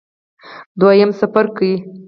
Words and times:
دویم 0.79 1.11
څپرکی 1.19 1.71